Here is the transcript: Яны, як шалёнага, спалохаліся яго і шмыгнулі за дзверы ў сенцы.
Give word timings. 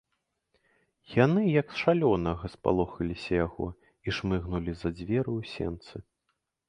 Яны, 1.25 1.41
як 1.61 1.75
шалёнага, 1.81 2.45
спалохаліся 2.55 3.31
яго 3.45 3.67
і 3.75 4.09
шмыгнулі 4.21 4.71
за 4.81 4.89
дзверы 5.01 5.31
ў 5.39 5.41
сенцы. 5.55 5.95